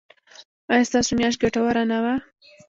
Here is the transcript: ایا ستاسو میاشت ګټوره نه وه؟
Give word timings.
ایا 0.71 0.87
ستاسو 0.89 1.11
میاشت 1.19 1.39
ګټوره 1.43 1.83
نه 1.91 1.97
وه؟ 2.03 2.15